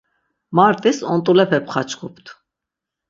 [0.55, 2.25] Mart̆is ont̆ulepe pxaçkupt.